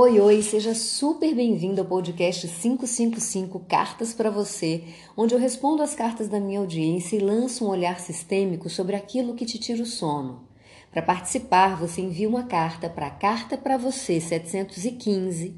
[0.00, 4.84] Oi, oi, seja super bem-vindo ao podcast 555 Cartas para você,
[5.16, 9.34] onde eu respondo as cartas da minha audiência e lanço um olhar sistêmico sobre aquilo
[9.34, 10.46] que te tira o sono.
[10.92, 15.56] Para participar, você envia uma carta para carta para você 715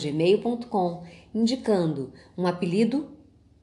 [0.00, 1.02] gmail.com,
[1.34, 3.10] indicando um apelido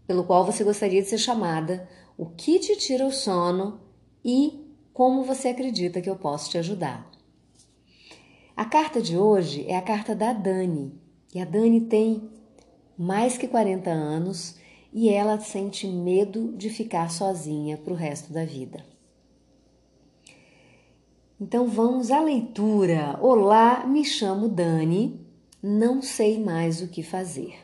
[0.05, 3.79] pelo qual você gostaria de ser chamada, o que te tira o sono
[4.23, 7.12] e como você acredita que eu posso te ajudar.
[8.55, 10.93] A carta de hoje é a carta da Dani.
[11.33, 12.29] E a Dani tem
[12.95, 14.57] mais que 40 anos
[14.93, 18.85] e ela sente medo de ficar sozinha para o resto da vida.
[21.41, 23.17] Então vamos à leitura.
[23.19, 25.19] Olá, me chamo Dani,
[25.61, 27.55] não sei mais o que fazer.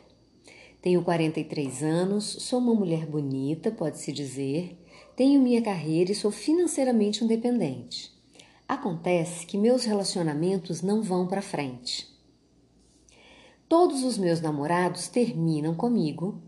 [0.82, 4.76] Tenho 43 anos, sou uma mulher bonita, pode-se dizer,
[5.14, 8.19] tenho minha carreira e sou financeiramente independente.
[8.70, 12.08] Acontece que meus relacionamentos não vão para frente.
[13.68, 16.40] Todos os meus namorados terminam comigo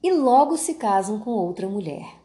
[0.00, 2.22] e logo se casam com outra mulher.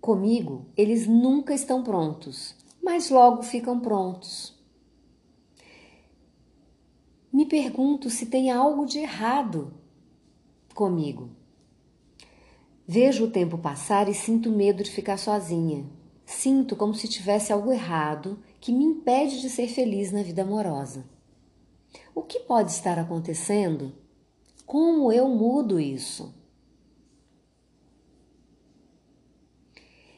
[0.00, 4.54] Comigo, eles nunca estão prontos, mas logo ficam prontos.
[7.32, 9.74] Me pergunto se tem algo de errado
[10.72, 11.30] comigo.
[12.86, 15.95] Vejo o tempo passar e sinto medo de ficar sozinha.
[16.26, 21.08] Sinto como se tivesse algo errado que me impede de ser feliz na vida amorosa.
[22.12, 23.92] O que pode estar acontecendo?
[24.66, 26.34] Como eu mudo isso?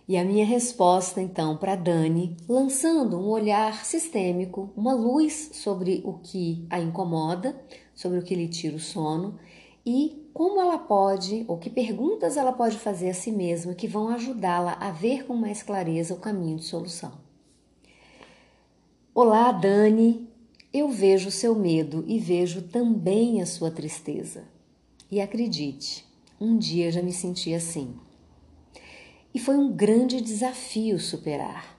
[0.08, 6.14] E a minha resposta então para Dani, lançando um olhar sistêmico, uma luz sobre o
[6.14, 7.62] que a incomoda,
[7.94, 9.38] sobre o que lhe tira o sono
[9.84, 14.08] e como ela pode, ou que perguntas ela pode fazer a si mesma que vão
[14.08, 17.12] ajudá-la a ver com mais clareza o caminho de solução.
[19.14, 20.28] Olá, Dani.
[20.72, 24.44] Eu vejo o seu medo e vejo também a sua tristeza.
[25.10, 26.04] E acredite,
[26.38, 27.96] um dia já me senti assim.
[29.32, 31.78] E foi um grande desafio superar.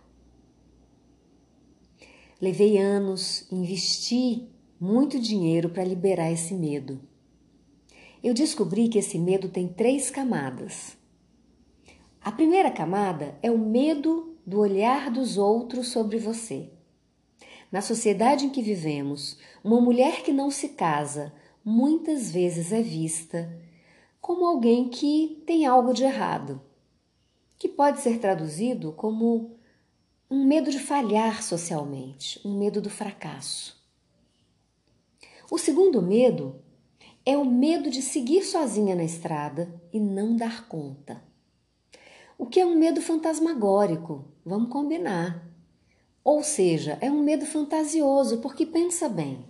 [2.42, 4.50] Levei anos, investi
[4.80, 7.00] muito dinheiro para liberar esse medo
[8.24, 10.97] eu descobri que esse medo tem três camadas.
[12.22, 16.69] A primeira camada é o medo do olhar dos outros sobre você.
[17.72, 23.50] Na sociedade em que vivemos, uma mulher que não se casa muitas vezes é vista
[24.19, 26.62] como alguém que tem algo de errado,
[27.57, 29.57] que pode ser traduzido como
[30.30, 33.80] um medo de falhar socialmente, um medo do fracasso.
[35.50, 36.62] O segundo medo
[37.25, 41.22] é o medo de seguir sozinha na estrada e não dar conta.
[42.38, 45.46] O que é um medo fantasmagórico, vamos combinar.
[46.24, 49.46] Ou seja, é um medo fantasioso, porque pensa bem.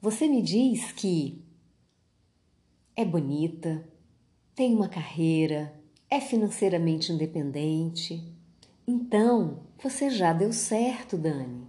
[0.00, 1.42] Você me diz que
[2.94, 3.88] é bonita,
[4.54, 5.74] tem uma carreira,
[6.10, 8.22] é financeiramente independente.
[8.86, 11.66] Então, você já deu certo, Dani.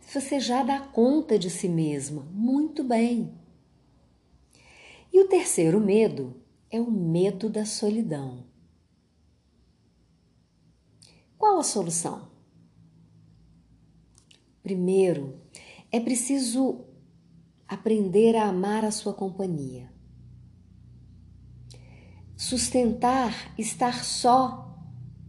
[0.00, 3.39] Você já dá conta de si mesma, muito bem.
[5.12, 6.40] E o terceiro medo
[6.70, 8.44] é o medo da solidão.
[11.36, 12.30] Qual a solução?
[14.62, 15.40] Primeiro,
[15.90, 16.84] é preciso
[17.66, 19.90] aprender a amar a sua companhia.
[22.36, 24.70] Sustentar estar só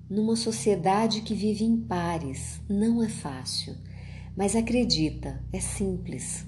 [0.09, 3.75] numa sociedade que vive em pares não é fácil,
[4.35, 6.45] mas acredita, é simples.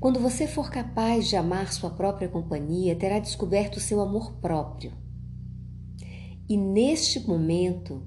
[0.00, 4.92] Quando você for capaz de amar sua própria companhia, terá descoberto o seu amor próprio.
[6.48, 8.02] E neste momento,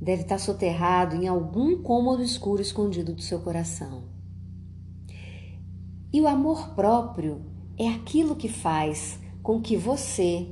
[0.00, 4.04] deve estar soterrado em algum cômodo escuro escondido do seu coração.
[6.12, 7.42] E o amor próprio
[7.78, 10.48] é aquilo que faz com que você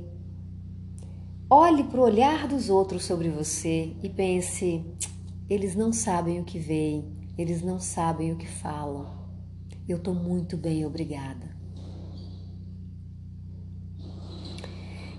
[1.49, 4.85] olhe para o olhar dos outros sobre você e pense:
[5.49, 7.05] eles não sabem o que veem,
[7.37, 9.20] eles não sabem o que falam.
[9.87, 11.55] Eu estou muito bem, obrigada.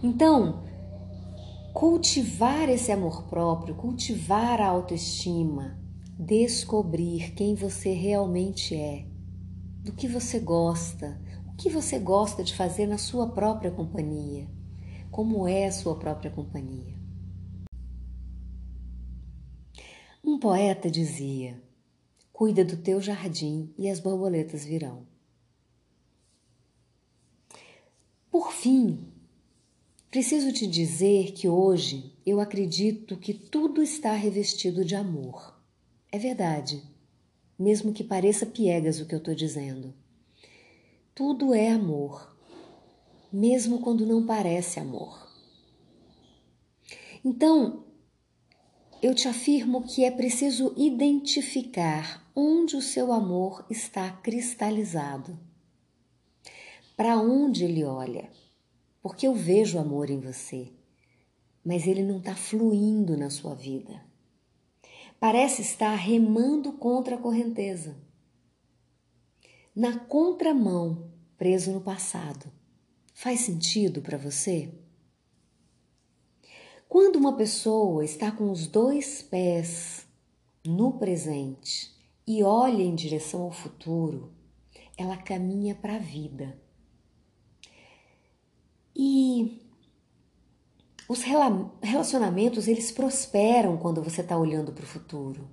[0.02, 0.64] Então,
[1.72, 5.78] cultivar esse amor próprio, cultivar a autoestima,
[6.18, 9.06] descobrir quem você realmente é,
[9.82, 14.48] do que você gosta, o que você gosta de fazer na sua própria companhia,
[15.10, 17.00] como é a sua própria companhia.
[20.24, 21.60] Um poeta dizia:
[22.42, 25.06] Cuida do teu jardim e as borboletas virão.
[28.28, 28.98] Por fim,
[30.10, 35.56] preciso te dizer que hoje eu acredito que tudo está revestido de amor.
[36.10, 36.82] É verdade.
[37.56, 39.94] mesmo que pareça piegas o que eu estou dizendo.
[41.14, 42.36] Tudo é amor,
[43.32, 45.30] mesmo quando não parece amor.
[47.24, 47.84] Então,
[49.02, 55.36] eu te afirmo que é preciso identificar onde o seu amor está cristalizado.
[56.96, 58.30] Para onde ele olha?
[59.02, 60.72] Porque eu vejo amor em você,
[61.64, 64.00] mas ele não está fluindo na sua vida.
[65.18, 67.96] Parece estar remando contra a correnteza.
[69.74, 72.52] Na contramão, preso no passado.
[73.12, 74.72] Faz sentido para você?
[76.92, 80.06] Quando uma pessoa está com os dois pés
[80.62, 81.90] no presente
[82.26, 84.30] e olha em direção ao futuro,
[84.94, 86.54] ela caminha para a vida.
[88.94, 89.58] E
[91.08, 95.48] os relacionamentos eles prosperam quando você está olhando para o futuro.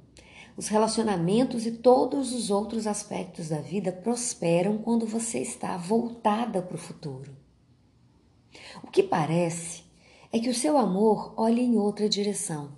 [0.57, 6.75] Os relacionamentos e todos os outros aspectos da vida prosperam quando você está voltada para
[6.75, 7.33] o futuro.
[8.83, 9.87] O que parece
[10.31, 12.71] é que o seu amor olha em outra direção.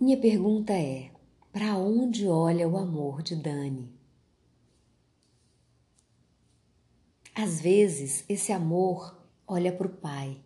[0.00, 1.10] Minha pergunta é:
[1.52, 3.92] para onde olha o amor de Dani?
[7.34, 10.40] Às vezes, esse amor olha para o pai.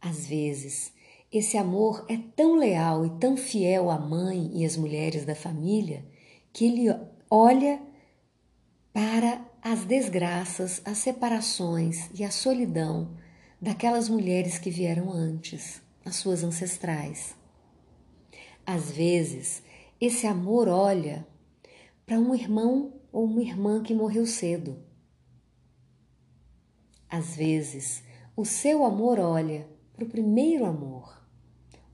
[0.00, 0.92] Às vezes,
[1.30, 6.04] esse amor é tão leal e tão fiel à mãe e às mulheres da família
[6.52, 6.86] que ele
[7.30, 7.80] olha
[8.92, 13.12] para as desgraças, as separações e a solidão
[13.60, 17.36] daquelas mulheres que vieram antes, as suas ancestrais.
[18.66, 19.62] Às vezes,
[20.00, 21.24] esse amor olha
[22.04, 24.82] para um irmão ou uma irmã que morreu cedo.
[27.08, 28.02] Às vezes,
[28.34, 31.22] o seu amor olha para o primeiro amor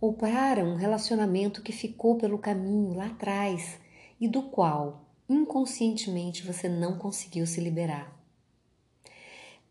[0.00, 3.78] ou para um relacionamento que ficou pelo caminho lá atrás
[4.18, 8.16] e do qual inconscientemente você não conseguiu se liberar.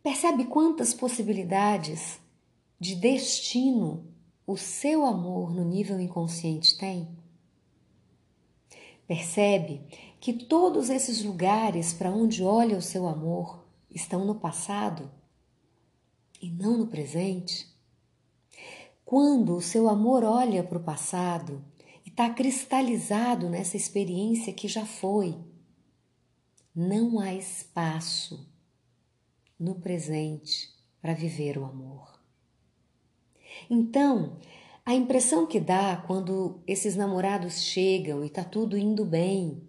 [0.03, 2.19] Percebe quantas possibilidades
[2.79, 4.05] de destino
[4.45, 7.09] o seu amor no nível inconsciente tem?
[9.07, 9.81] Percebe
[10.19, 15.09] que todos esses lugares para onde olha o seu amor estão no passado
[16.41, 17.67] e não no presente?
[19.03, 21.63] Quando o seu amor olha para o passado,
[22.17, 25.37] está cristalizado nessa experiência que já foi.
[26.75, 28.51] Não há espaço
[29.59, 30.67] no presente
[30.99, 32.19] para viver o amor.
[33.69, 34.39] Então,
[34.83, 39.61] a impressão que dá quando esses namorados chegam e tá tudo indo bem,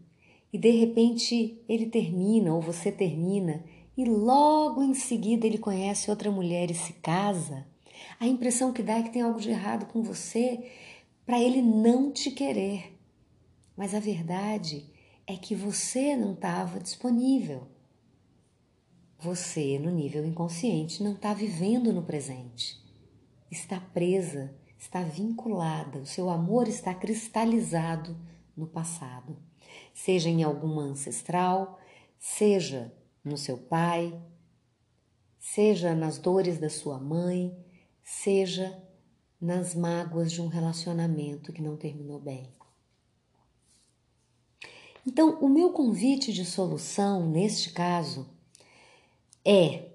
[0.51, 3.63] e de repente ele termina ou você termina
[3.95, 7.67] e logo em seguida ele conhece outra mulher e se casa,
[8.19, 10.65] a impressão que dá é que tem algo de errado com você
[11.29, 12.99] para ele não te querer.
[13.77, 14.91] Mas a verdade
[15.27, 17.69] é que você não estava disponível.
[19.19, 22.83] Você, no nível inconsciente, não está vivendo no presente.
[23.51, 28.17] Está presa, está vinculada, o seu amor está cristalizado
[28.57, 29.37] no passado.
[29.93, 31.79] Seja em alguma ancestral,
[32.19, 32.91] seja
[33.23, 34.19] no seu pai,
[35.39, 37.55] seja nas dores da sua mãe,
[38.03, 38.83] seja
[39.41, 42.49] nas mágoas de um relacionamento que não terminou bem.
[45.07, 48.29] Então, o meu convite de solução neste caso
[49.45, 49.89] é: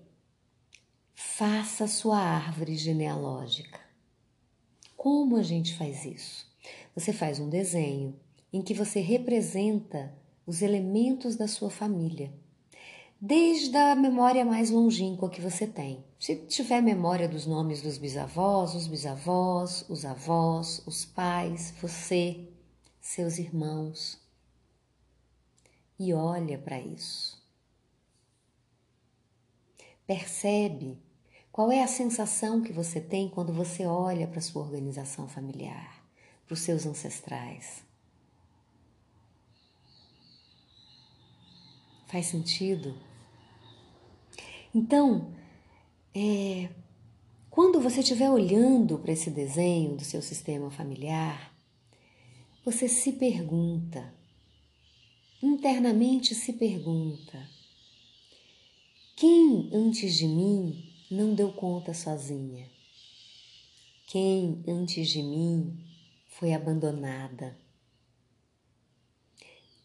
[1.13, 3.79] faça sua árvore genealógica.
[4.97, 6.51] Como a gente faz isso?
[6.95, 8.15] Você faz um desenho
[8.51, 12.33] em que você representa os elementos da sua família
[13.25, 16.03] desde a memória mais longínqua que você tem.
[16.19, 22.49] Se tiver memória dos nomes dos bisavós, os bisavós, os avós, os pais, você,
[22.99, 24.19] seus irmãos.
[25.97, 27.41] E olha para isso.
[30.05, 31.01] Percebe
[31.49, 36.03] qual é a sensação que você tem quando você olha para sua organização familiar,
[36.45, 37.85] para os seus ancestrais.
[42.07, 43.12] Faz sentido?
[44.75, 45.31] Então,
[46.15, 46.69] é,
[47.51, 51.55] quando você estiver olhando para esse desenho do seu sistema familiar,
[52.65, 54.11] você se pergunta,
[55.43, 57.47] internamente se pergunta:
[59.15, 62.67] quem antes de mim não deu conta sozinha?
[64.07, 65.77] Quem antes de mim
[66.29, 67.55] foi abandonada?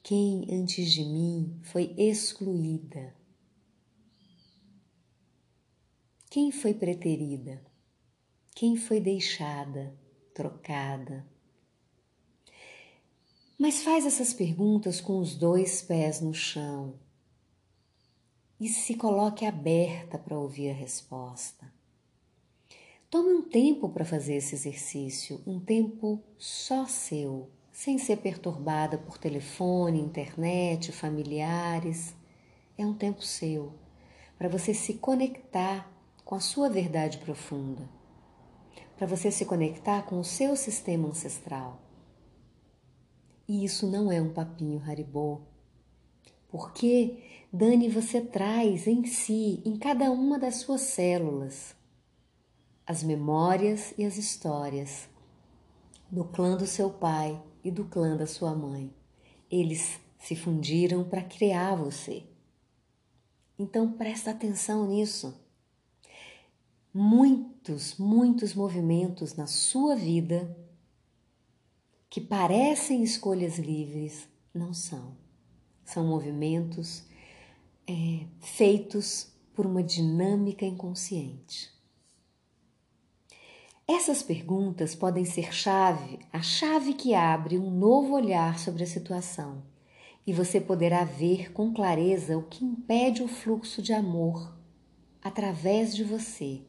[0.03, 3.18] Quem antes de mim foi excluída?
[6.41, 7.61] Quem foi preterida?
[8.55, 9.93] Quem foi deixada,
[10.33, 11.27] trocada?
[13.59, 16.95] Mas faz essas perguntas com os dois pés no chão
[18.61, 21.67] e se coloque aberta para ouvir a resposta.
[23.11, 29.19] Tome um tempo para fazer esse exercício, um tempo só seu, sem ser perturbada por
[29.19, 32.15] telefone, internet, familiares.
[32.79, 33.75] É um tempo seu,
[34.39, 35.98] para você se conectar
[36.29, 37.89] com a sua verdade profunda,
[38.99, 41.81] para você se conectar com o seu sistema ancestral.
[43.49, 45.41] E isso não é um papinho haribô,
[46.47, 51.75] porque, Dani, você traz em si, em cada uma das suas células,
[52.87, 55.09] as memórias e as histórias
[56.11, 58.93] do clã do seu pai e do clã da sua mãe.
[59.51, 62.23] Eles se fundiram para criar você.
[63.59, 65.48] Então presta atenção nisso.
[67.01, 70.59] Muitos, muitos movimentos na sua vida
[72.11, 75.17] que parecem escolhas livres não são.
[75.85, 77.05] São movimentos
[77.87, 81.73] é, feitos por uma dinâmica inconsciente.
[83.87, 89.63] Essas perguntas podem ser chave, a chave que abre um novo olhar sobre a situação,
[90.27, 94.59] e você poderá ver com clareza o que impede o fluxo de amor
[95.23, 96.67] através de você,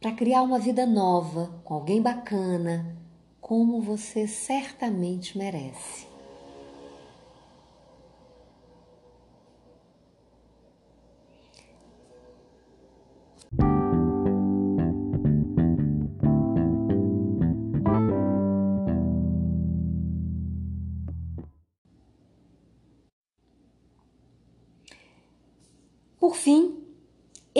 [0.00, 2.96] para criar uma vida nova, com alguém bacana,
[3.38, 6.09] como você certamente merece.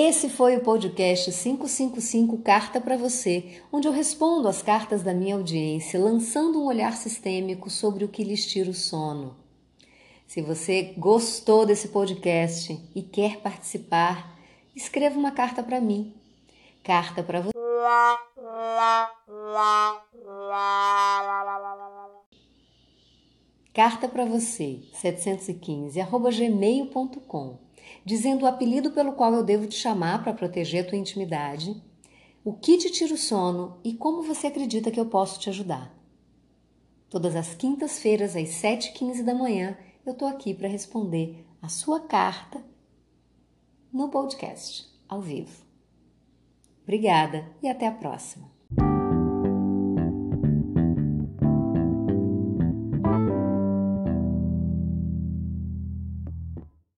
[0.01, 5.35] Esse foi o podcast 555 Carta para Você, onde eu respondo as cartas da minha
[5.35, 9.37] audiência, lançando um olhar sistêmico sobre o que lhes tira o sono.
[10.27, 14.39] Se você gostou desse podcast e quer participar,
[14.75, 16.15] escreva uma carta para mim.
[16.83, 17.51] Carta para você.
[23.75, 27.70] Carta para você, 715, arroba gmail.com
[28.05, 31.81] dizendo o apelido pelo qual eu devo te chamar para proteger tua intimidade,
[32.45, 35.95] o que te tira o sono e como você acredita que eu posso te ajudar.
[37.09, 39.77] Todas as quintas-feiras, às 7h15 da manhã,
[40.07, 42.65] eu estou aqui para responder a sua carta
[43.93, 45.65] no podcast, ao vivo.
[46.85, 48.60] Obrigada e até a próxima.